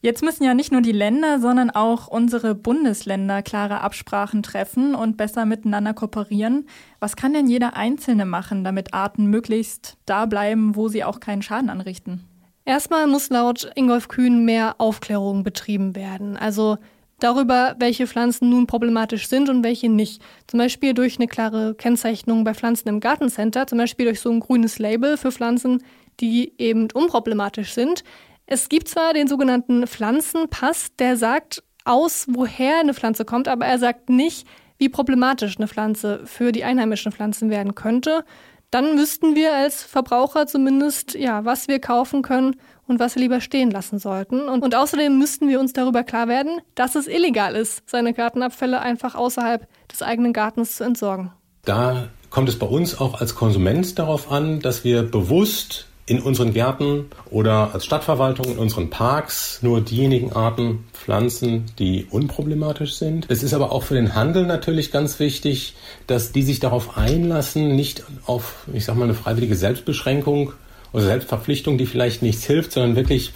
Jetzt 0.03 0.23
müssen 0.23 0.43
ja 0.43 0.55
nicht 0.55 0.71
nur 0.71 0.81
die 0.81 0.91
Länder, 0.91 1.39
sondern 1.39 1.69
auch 1.69 2.07
unsere 2.07 2.55
Bundesländer 2.55 3.43
klare 3.43 3.81
Absprachen 3.81 4.41
treffen 4.41 4.95
und 4.95 5.15
besser 5.15 5.45
miteinander 5.45 5.93
kooperieren. 5.93 6.67
Was 6.99 7.15
kann 7.15 7.33
denn 7.33 7.47
jeder 7.47 7.77
Einzelne 7.77 8.25
machen, 8.25 8.63
damit 8.63 8.95
Arten 8.95 9.27
möglichst 9.27 9.97
da 10.07 10.25
bleiben, 10.25 10.75
wo 10.75 10.87
sie 10.87 11.03
auch 11.03 11.19
keinen 11.19 11.43
Schaden 11.43 11.69
anrichten? 11.69 12.23
Erstmal 12.65 13.05
muss 13.05 13.29
laut 13.29 13.71
Ingolf 13.75 14.07
Kühn 14.07 14.43
mehr 14.43 14.75
Aufklärung 14.79 15.43
betrieben 15.43 15.95
werden. 15.95 16.35
Also 16.35 16.77
darüber, 17.23 17.75
welche 17.79 18.07
Pflanzen 18.07 18.49
nun 18.49 18.67
problematisch 18.67 19.27
sind 19.27 19.49
und 19.49 19.63
welche 19.63 19.89
nicht. 19.89 20.21
Zum 20.47 20.57
Beispiel 20.57 20.93
durch 20.93 21.17
eine 21.17 21.27
klare 21.27 21.75
Kennzeichnung 21.75 22.43
bei 22.43 22.53
Pflanzen 22.53 22.89
im 22.89 22.99
Gartencenter, 22.99 23.67
zum 23.67 23.77
Beispiel 23.77 24.05
durch 24.05 24.19
so 24.19 24.29
ein 24.31 24.39
grünes 24.39 24.79
Label 24.79 25.17
für 25.17 25.31
Pflanzen, 25.31 25.83
die 26.19 26.53
eben 26.57 26.87
unproblematisch 26.91 27.73
sind. 27.73 28.03
Es 28.45 28.67
gibt 28.67 28.87
zwar 28.87 29.13
den 29.13 29.27
sogenannten 29.27 29.87
Pflanzenpass, 29.87 30.95
der 30.97 31.15
sagt 31.15 31.63
aus, 31.85 32.25
woher 32.29 32.79
eine 32.79 32.93
Pflanze 32.93 33.25
kommt, 33.25 33.47
aber 33.47 33.65
er 33.65 33.79
sagt 33.79 34.09
nicht, 34.09 34.45
wie 34.77 34.89
problematisch 34.89 35.57
eine 35.57 35.67
Pflanze 35.67 36.21
für 36.25 36.51
die 36.51 36.63
einheimischen 36.63 37.11
Pflanzen 37.11 37.49
werden 37.49 37.75
könnte. 37.75 38.25
Dann 38.71 38.95
müssten 38.95 39.35
wir 39.35 39.53
als 39.53 39.83
Verbraucher 39.83 40.47
zumindest, 40.47 41.13
ja, 41.13 41.43
was 41.43 41.67
wir 41.67 41.79
kaufen 41.79 42.21
können 42.21 42.55
und 42.87 43.01
was 43.01 43.15
wir 43.15 43.21
lieber 43.21 43.41
stehen 43.41 43.69
lassen 43.69 43.99
sollten. 43.99 44.47
Und, 44.47 44.63
und 44.63 44.75
außerdem 44.75 45.17
müssten 45.17 45.49
wir 45.49 45.59
uns 45.59 45.73
darüber 45.73 46.03
klar 46.03 46.29
werden, 46.29 46.61
dass 46.75 46.95
es 46.95 47.07
illegal 47.07 47.55
ist, 47.55 47.83
seine 47.85 48.13
Gartenabfälle 48.13 48.79
einfach 48.79 49.15
außerhalb 49.15 49.67
des 49.91 50.01
eigenen 50.01 50.31
Gartens 50.31 50.77
zu 50.77 50.85
entsorgen. 50.85 51.33
Da 51.65 52.07
kommt 52.29 52.47
es 52.47 52.57
bei 52.57 52.65
uns 52.65 52.97
auch 52.99 53.19
als 53.19 53.35
Konsument 53.35 53.99
darauf 53.99 54.31
an, 54.31 54.61
dass 54.61 54.85
wir 54.85 55.03
bewusst 55.03 55.87
in 56.11 56.19
unseren 56.19 56.51
Gärten 56.53 57.05
oder 57.29 57.73
als 57.73 57.85
Stadtverwaltung 57.85 58.45
in 58.51 58.57
unseren 58.57 58.89
Parks 58.89 59.59
nur 59.61 59.79
diejenigen 59.79 60.33
Arten 60.33 60.83
pflanzen, 60.91 61.67
die 61.79 62.05
unproblematisch 62.09 62.95
sind. 62.95 63.27
Es 63.29 63.43
ist 63.43 63.53
aber 63.53 63.71
auch 63.71 63.83
für 63.83 63.93
den 63.93 64.13
Handel 64.13 64.45
natürlich 64.45 64.91
ganz 64.91 65.19
wichtig, 65.19 65.73
dass 66.07 66.33
die 66.33 66.41
sich 66.43 66.59
darauf 66.59 66.97
einlassen, 66.97 67.77
nicht 67.77 68.03
auf, 68.25 68.65
ich 68.73 68.83
sag 68.83 68.97
mal, 68.97 69.05
eine 69.05 69.13
freiwillige 69.13 69.55
Selbstbeschränkung 69.55 70.51
oder 70.91 71.05
Selbstverpflichtung, 71.05 71.77
die 71.77 71.85
vielleicht 71.85 72.21
nichts 72.23 72.43
hilft, 72.43 72.73
sondern 72.73 72.97
wirklich 72.97 73.31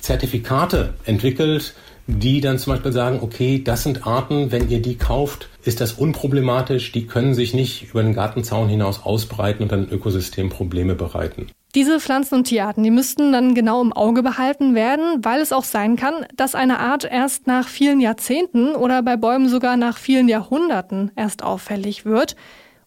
Zertifikate 0.00 0.92
entwickelt, 1.06 1.72
die 2.08 2.42
dann 2.42 2.58
zum 2.58 2.74
Beispiel 2.74 2.92
sagen, 2.92 3.20
okay, 3.22 3.62
das 3.64 3.84
sind 3.84 4.06
Arten, 4.06 4.52
wenn 4.52 4.68
ihr 4.68 4.82
die 4.82 4.98
kauft, 4.98 5.48
ist 5.62 5.80
das 5.80 5.94
unproblematisch, 5.94 6.92
die 6.92 7.06
können 7.06 7.32
sich 7.32 7.54
nicht 7.54 7.88
über 7.90 8.02
den 8.02 8.12
Gartenzaun 8.12 8.68
hinaus 8.68 9.02
ausbreiten 9.02 9.62
und 9.62 9.72
dann 9.72 9.88
Ökosystemprobleme 9.88 10.94
bereiten. 10.94 11.46
Diese 11.74 12.00
Pflanzen- 12.00 12.36
und 12.36 12.44
Tierarten, 12.44 12.82
die 12.82 12.90
müssten 12.90 13.30
dann 13.30 13.54
genau 13.54 13.82
im 13.82 13.92
Auge 13.92 14.22
behalten 14.22 14.74
werden, 14.74 15.22
weil 15.22 15.40
es 15.40 15.52
auch 15.52 15.64
sein 15.64 15.96
kann, 15.96 16.24
dass 16.34 16.54
eine 16.54 16.78
Art 16.78 17.04
erst 17.04 17.46
nach 17.46 17.68
vielen 17.68 18.00
Jahrzehnten 18.00 18.74
oder 18.74 19.02
bei 19.02 19.18
Bäumen 19.18 19.48
sogar 19.48 19.76
nach 19.76 19.98
vielen 19.98 20.28
Jahrhunderten 20.28 21.10
erst 21.14 21.42
auffällig 21.42 22.06
wird. 22.06 22.36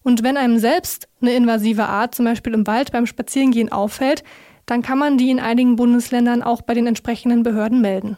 Und 0.02 0.24
wenn 0.24 0.36
einem 0.36 0.58
selbst 0.58 1.08
eine 1.20 1.32
invasive 1.34 1.88
Art 1.88 2.14
zum 2.14 2.24
Beispiel 2.24 2.54
im 2.54 2.66
Wald 2.66 2.90
beim 2.90 3.06
Spazierengehen 3.06 3.70
auffällt, 3.70 4.24
dann 4.66 4.82
kann 4.82 4.98
man 4.98 5.16
die 5.16 5.30
in 5.30 5.38
einigen 5.38 5.76
Bundesländern 5.76 6.42
auch 6.42 6.62
bei 6.62 6.74
den 6.74 6.88
entsprechenden 6.88 7.44
Behörden 7.44 7.80
melden. 7.80 8.16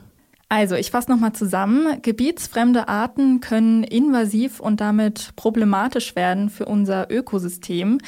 Also, 0.48 0.76
ich 0.76 0.90
fasse 0.90 1.10
nochmal 1.10 1.32
zusammen. 1.32 2.00
Gebietsfremde 2.02 2.88
Arten 2.88 3.40
können 3.40 3.82
invasiv 3.82 4.60
und 4.60 4.80
damit 4.80 5.30
problematisch 5.36 6.16
werden 6.16 6.48
für 6.48 6.66
unser 6.66 7.10
Ökosystem. 7.10 7.98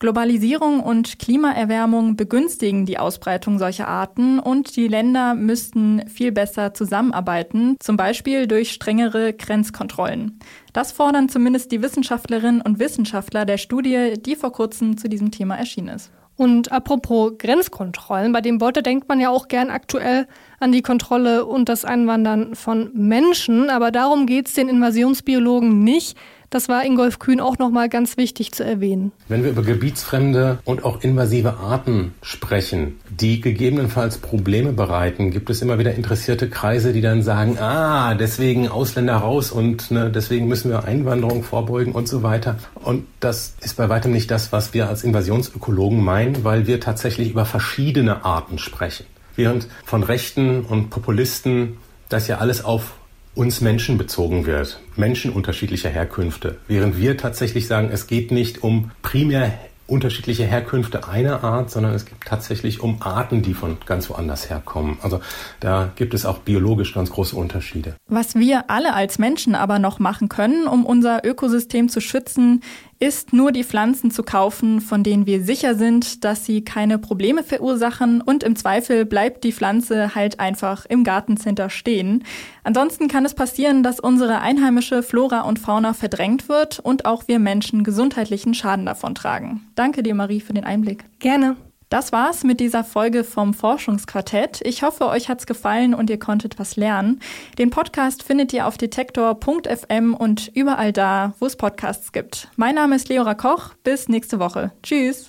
Globalisierung 0.00 0.80
und 0.80 1.18
Klimaerwärmung 1.18 2.16
begünstigen 2.16 2.84
die 2.84 2.98
Ausbreitung 2.98 3.58
solcher 3.58 3.88
Arten 3.88 4.38
und 4.38 4.76
die 4.76 4.88
Länder 4.88 5.34
müssten 5.34 6.06
viel 6.08 6.32
besser 6.32 6.74
zusammenarbeiten, 6.74 7.76
zum 7.78 7.96
Beispiel 7.96 8.46
durch 8.46 8.72
strengere 8.72 9.32
Grenzkontrollen. 9.32 10.40
Das 10.72 10.92
fordern 10.92 11.28
zumindest 11.28 11.70
die 11.70 11.80
Wissenschaftlerinnen 11.80 12.60
und 12.60 12.78
Wissenschaftler 12.78 13.44
der 13.44 13.58
Studie, 13.58 14.14
die 14.18 14.36
vor 14.36 14.52
kurzem 14.52 14.98
zu 14.98 15.08
diesem 15.08 15.30
Thema 15.30 15.56
erschienen 15.56 15.94
ist. 15.94 16.10
Und 16.36 16.72
apropos 16.72 17.38
Grenzkontrollen, 17.38 18.32
bei 18.32 18.40
dem 18.40 18.58
Beute 18.58 18.82
denkt 18.82 19.08
man 19.08 19.20
ja 19.20 19.30
auch 19.30 19.46
gern 19.46 19.70
aktuell 19.70 20.26
an 20.58 20.72
die 20.72 20.82
Kontrolle 20.82 21.44
und 21.44 21.68
das 21.68 21.84
Einwandern 21.84 22.56
von 22.56 22.90
Menschen, 22.92 23.70
aber 23.70 23.92
darum 23.92 24.26
geht 24.26 24.48
es 24.48 24.54
den 24.54 24.68
Invasionsbiologen 24.68 25.84
nicht. 25.84 26.18
Das 26.50 26.68
war 26.68 26.84
Ingolf 26.84 27.18
Kühn 27.18 27.40
auch 27.40 27.58
nochmal 27.58 27.88
ganz 27.88 28.16
wichtig 28.16 28.52
zu 28.52 28.64
erwähnen. 28.64 29.12
Wenn 29.28 29.44
wir 29.44 29.50
über 29.50 29.62
gebietsfremde 29.62 30.58
und 30.64 30.84
auch 30.84 31.02
invasive 31.02 31.58
Arten 31.58 32.14
sprechen, 32.22 33.00
die 33.10 33.40
gegebenenfalls 33.40 34.18
Probleme 34.18 34.72
bereiten, 34.72 35.30
gibt 35.30 35.50
es 35.50 35.62
immer 35.62 35.78
wieder 35.78 35.94
interessierte 35.94 36.48
Kreise, 36.48 36.92
die 36.92 37.00
dann 37.00 37.22
sagen, 37.22 37.58
ah, 37.58 38.14
deswegen 38.14 38.68
Ausländer 38.68 39.16
raus 39.16 39.50
und 39.50 39.90
ne, 39.90 40.10
deswegen 40.10 40.48
müssen 40.48 40.70
wir 40.70 40.84
Einwanderung 40.84 41.42
vorbeugen 41.42 41.92
und 41.92 42.08
so 42.08 42.22
weiter. 42.22 42.58
Und 42.74 43.06
das 43.20 43.54
ist 43.60 43.76
bei 43.76 43.88
weitem 43.88 44.12
nicht 44.12 44.30
das, 44.30 44.52
was 44.52 44.74
wir 44.74 44.88
als 44.88 45.04
Invasionsökologen 45.04 46.02
meinen, 46.02 46.44
weil 46.44 46.66
wir 46.66 46.80
tatsächlich 46.80 47.30
über 47.30 47.44
verschiedene 47.44 48.24
Arten 48.24 48.58
sprechen. 48.58 49.06
Während 49.36 49.66
von 49.84 50.02
Rechten 50.02 50.60
und 50.64 50.90
Populisten 50.90 51.78
das 52.08 52.28
ja 52.28 52.38
alles 52.38 52.64
auf 52.64 52.94
uns 53.34 53.60
Menschen 53.60 53.98
bezogen 53.98 54.46
wird. 54.46 54.80
Menschen 54.96 55.32
unterschiedlicher 55.32 55.90
Herkünfte. 55.90 56.56
Während 56.68 56.96
wir 56.98 57.16
tatsächlich 57.16 57.66
sagen, 57.66 57.90
es 57.92 58.06
geht 58.06 58.30
nicht 58.30 58.62
um 58.62 58.90
primär 59.02 59.52
unterschiedliche 59.86 60.44
Herkünfte 60.44 61.06
einer 61.08 61.44
Art, 61.44 61.70
sondern 61.70 61.92
es 61.92 62.06
gibt 62.06 62.24
tatsächlich 62.24 62.80
um 62.80 63.02
Arten, 63.02 63.42
die 63.42 63.52
von 63.52 63.76
ganz 63.84 64.08
woanders 64.08 64.48
herkommen. 64.48 64.96
Also 65.02 65.20
da 65.60 65.92
gibt 65.94 66.14
es 66.14 66.24
auch 66.24 66.38
biologisch 66.38 66.94
ganz 66.94 67.10
große 67.10 67.36
Unterschiede. 67.36 67.94
Was 68.08 68.34
wir 68.34 68.70
alle 68.70 68.94
als 68.94 69.18
Menschen 69.18 69.54
aber 69.54 69.78
noch 69.78 69.98
machen 69.98 70.30
können, 70.30 70.66
um 70.66 70.86
unser 70.86 71.24
Ökosystem 71.24 71.90
zu 71.90 72.00
schützen, 72.00 72.62
ist 72.98 73.32
nur 73.32 73.52
die 73.52 73.64
Pflanzen 73.64 74.10
zu 74.10 74.22
kaufen, 74.22 74.80
von 74.80 75.02
denen 75.02 75.26
wir 75.26 75.42
sicher 75.42 75.74
sind, 75.74 76.24
dass 76.24 76.44
sie 76.44 76.64
keine 76.64 76.98
Probleme 76.98 77.42
verursachen 77.42 78.20
und 78.20 78.42
im 78.42 78.56
Zweifel 78.56 79.04
bleibt 79.04 79.44
die 79.44 79.52
Pflanze 79.52 80.14
halt 80.14 80.40
einfach 80.40 80.86
im 80.86 81.04
Gartencenter 81.04 81.70
stehen. 81.70 82.24
Ansonsten 82.62 83.08
kann 83.08 83.24
es 83.24 83.34
passieren, 83.34 83.82
dass 83.82 84.00
unsere 84.00 84.40
einheimische 84.40 85.02
Flora 85.02 85.42
und 85.42 85.58
Fauna 85.58 85.92
verdrängt 85.92 86.48
wird 86.48 86.78
und 86.78 87.06
auch 87.06 87.28
wir 87.28 87.38
Menschen 87.38 87.84
gesundheitlichen 87.84 88.54
Schaden 88.54 88.86
davon 88.86 89.14
tragen. 89.14 89.66
Danke 89.74 90.02
dir, 90.02 90.14
Marie, 90.14 90.40
für 90.40 90.54
den 90.54 90.64
Einblick. 90.64 91.04
Gerne. 91.18 91.56
Das 91.88 92.12
war's 92.12 92.44
mit 92.44 92.60
dieser 92.60 92.84
Folge 92.84 93.24
vom 93.24 93.54
Forschungsquartett. 93.54 94.60
Ich 94.62 94.82
hoffe, 94.82 95.06
euch 95.06 95.28
hat's 95.28 95.46
gefallen 95.46 95.94
und 95.94 96.10
ihr 96.10 96.18
konntet 96.18 96.58
was 96.58 96.76
lernen. 96.76 97.20
Den 97.58 97.70
Podcast 97.70 98.22
findet 98.22 98.52
ihr 98.52 98.66
auf 98.66 98.76
detektor.fm 98.76 100.14
und 100.14 100.50
überall 100.54 100.92
da, 100.92 101.34
wo 101.38 101.46
es 101.46 101.56
Podcasts 101.56 102.12
gibt. 102.12 102.48
Mein 102.56 102.74
Name 102.74 102.96
ist 102.96 103.08
Leora 103.08 103.34
Koch. 103.34 103.74
Bis 103.84 104.08
nächste 104.08 104.38
Woche. 104.38 104.72
Tschüss. 104.82 105.28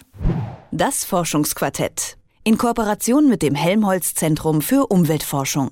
Das 0.71 1.05
Forschungsquartett. 1.05 2.17
in 2.47 2.57
Kooperation 2.59 3.27
mit 3.27 3.41
dem 3.41 3.55
Helmholtz 3.55 4.13
Zentrum 4.13 4.61
für 4.61 4.87
Umweltforschung. 4.87 5.71